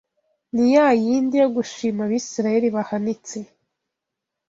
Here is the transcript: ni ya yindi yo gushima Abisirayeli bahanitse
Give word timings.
ni 0.53 0.65
ya 0.73 0.85
yindi 1.03 1.35
yo 1.41 1.47
gushima 1.55 2.01
Abisirayeli 2.03 2.67
bahanitse 2.75 3.37